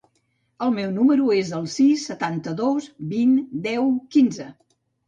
[0.67, 3.39] El meu número es el sis, setanta-dos, vint,
[3.71, 4.53] deu, quinze.